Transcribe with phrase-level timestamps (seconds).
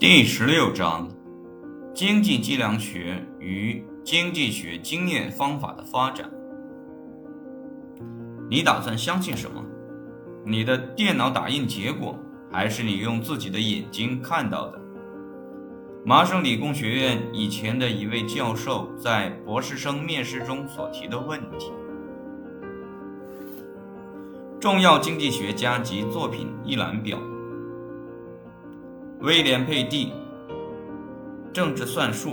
[0.00, 1.06] 第十六章：
[1.92, 6.26] 经济计量学与经济学经验方法的发展。
[8.48, 9.62] 你打算相信什么？
[10.42, 12.18] 你的电脑打印结果，
[12.50, 14.80] 还是你用自己的眼睛看到的？
[16.02, 21.70] 麻省理工学院以前的一位教授在博士生面试中所提的问题。
[24.58, 27.18] 重要经济学家及作品一览表：
[29.22, 30.12] 威廉·佩蒂，
[31.52, 32.30] 《政治算术》，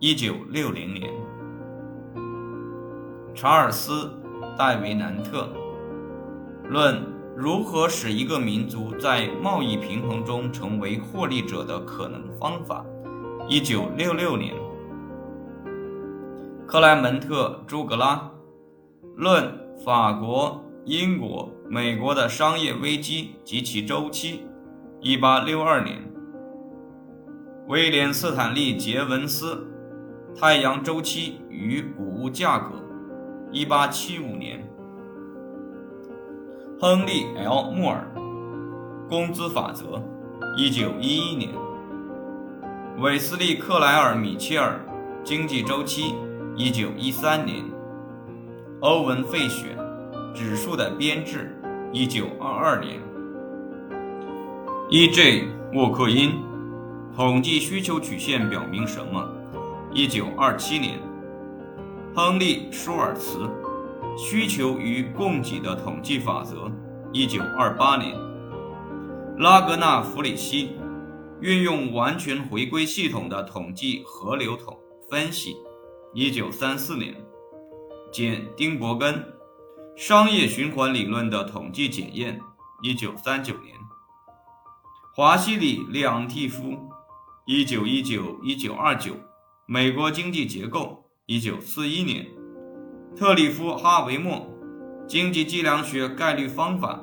[0.00, 1.10] 一九六零年；
[3.32, 3.92] 查尔斯·
[4.58, 5.48] 戴维南特，
[6.68, 7.00] 《论
[7.36, 12.84] 如何使一个民族在贸易平衡中成为获利者的可能方法》，
[13.48, 14.54] 一九六六年；
[16.66, 18.16] 克莱门特·朱格拉，
[19.16, 19.44] 《论》。
[19.84, 24.46] 法国、英国、美国的商业危机及其周期，
[25.04, 25.96] 一八六二年；
[27.66, 29.66] 威廉·斯坦利·杰文斯，
[30.40, 32.76] 《太阳周期与谷物价格》，
[33.50, 34.60] 一八七五年；
[36.80, 38.06] 亨利 ·L· 穆尔，
[39.08, 39.86] 《工资法则》，
[40.56, 41.50] 一九一一年；
[43.00, 44.78] 韦斯利·克莱尔·米切尔，
[45.24, 46.12] 《经济周期》，
[46.54, 47.64] 一九一三年。
[48.82, 49.76] 欧文·费雪，
[50.32, 51.58] 《指数的编制》，
[51.92, 53.00] 一九二二年。
[54.94, 55.48] E.J.
[55.72, 56.32] 沃克因，
[57.16, 59.26] 《统计需求曲线表明什么》，
[59.94, 61.00] 一九二七年。
[62.14, 63.48] 亨利·舒尔茨，
[64.18, 66.66] 《需求与供给的统计法则》，
[67.10, 68.14] 一九二八年。
[69.38, 70.66] 拉格纳·弗里希，
[71.40, 75.54] 《运用完全回归系统的统计河流统分析》，
[76.12, 77.16] 一九三四年。
[78.12, 79.14] 简·丁伯根，
[79.96, 82.38] 《商业循环理论的统计检验》，
[82.82, 83.74] 一九三九年；
[85.14, 86.70] 华西里·两替夫，
[87.44, 89.12] 《一九一九一九二九
[89.66, 92.24] 美国经济结构》，一九四一年；
[93.14, 94.36] 特里夫·哈维莫，
[95.06, 96.98] 《经济计量学概率方法》，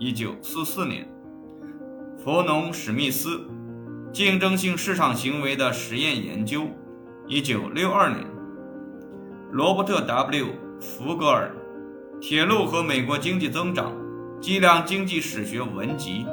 [0.00, 1.04] 一九四四年；
[2.18, 3.38] 弗农·史密斯，
[4.10, 6.62] 《竞争性市场行为的实验研究》，
[7.28, 8.26] 一九六二年。
[9.52, 10.48] 罗伯特 ·W·
[10.80, 11.54] 福格尔，
[12.18, 13.92] 《铁路和美国经济增长：
[14.40, 16.26] 计量经济史学文集》，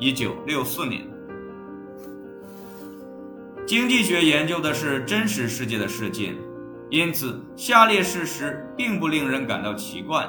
[0.00, 1.06] 一九六四年。
[3.66, 6.34] 经济学研究的是真实世界的事件，
[6.88, 10.26] 因此下列事实并不令人感到奇怪：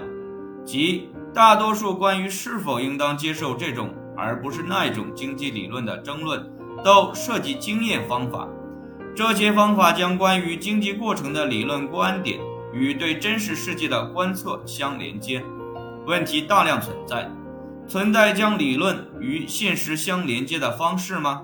[0.66, 6.46] 即大多数关于是否应当接受这种而不是那一种经济理论的争论，
[6.84, 8.46] 都涉及经验方法。
[9.16, 12.42] 这些方法将关于经济过程的理论观点
[12.74, 15.42] 与对真实世界的观测相连接。
[16.06, 17.32] 问题大量存在，
[17.88, 21.44] 存在将理论与现实相连接的方式吗？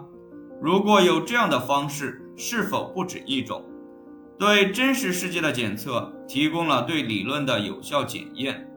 [0.61, 3.63] 如果有这样的方式，是否不止一种？
[4.38, 8.67] 对真实世界的检测提供了对理论的有效检验，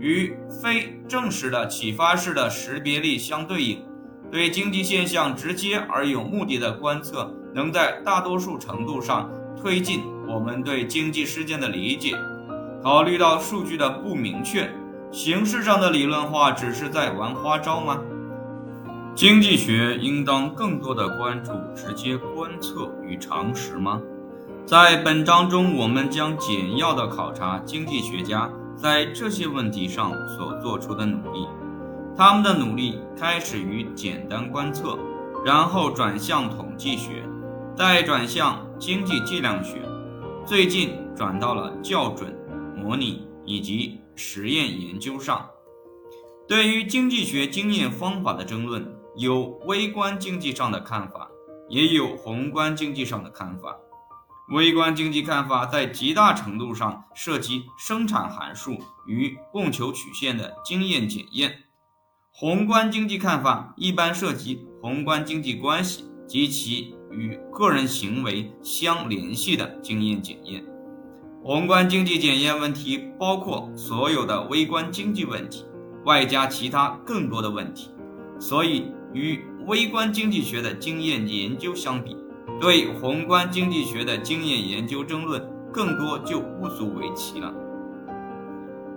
[0.00, 3.84] 与非正式的启发式的识别力相对应。
[4.30, 7.32] 对经济现象直接而有目的的观测。
[7.54, 12.14] 能在大多数程度上推进我们对经济事件的理解。
[12.82, 14.70] 考虑到数据的不明确，
[15.10, 17.98] 形式上的理论化只是在玩花招吗？
[19.16, 24.02] 经济学应当更多的关注直接观测与常识吗？
[24.66, 31.48] 在本章中，我们将简要的考察经济学家在这些问题上所做出的努力。
[32.14, 34.98] 他们的努力开始于简单观测，
[35.46, 37.22] 然后转向统计学。
[37.74, 39.80] 再转向经济计量学，
[40.44, 42.36] 最近转到了校准、
[42.76, 45.46] 模拟以及实验研究上。
[46.46, 51.28] 对于经济学经验方法的争论，有微观经济上的看法，
[51.68, 53.76] 也有宏观经济上的看法。
[54.50, 61.64] 微观经济看法在极大程度上涉及生产函数与供求曲线的经验检验，
[62.30, 66.94] 宏观经济看法一般涉及宏观经济关系及其。
[67.12, 70.62] 与个人行为相联系的经验检验，
[71.42, 75.64] 宏观经济检验问题包括所有的微观经济问题，
[76.04, 77.90] 外加其他更多的问题。
[78.38, 82.14] 所以，与微观经济学的经验研究相比，
[82.60, 85.42] 对宏观经济学的经验研究争论
[85.72, 87.50] 更多就不足为奇了。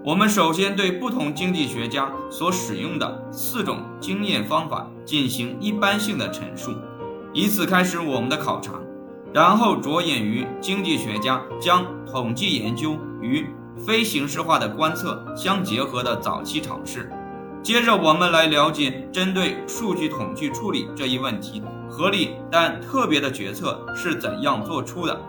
[0.04, 6.74] 我们首先对不同经济学家所使用的四种经验方法进行一般性的陈述。
[7.34, 8.74] 以此开始我们的考察，
[9.34, 13.46] 然后着眼于经济学家将统计研究与
[13.78, 17.10] 非形式化的观测相结合的早期尝试，
[17.62, 25.22] 接着，我们来了解针对数据统计处理这一问题，合理但特别的决策是怎样做出的，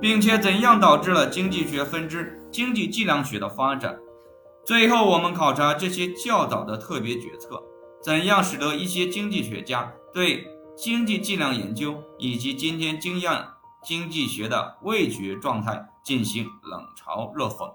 [0.00, 3.96] 并且怎样导致了经济学分支经济计量学的发展。
[4.66, 7.62] 最后，我们考察这些较早的特别决策，
[8.02, 10.44] 怎样使得一些经济学家对
[10.76, 13.32] 经济计量研究以及今天经验
[13.82, 17.72] 经济学的味觉状态进行冷嘲热讽。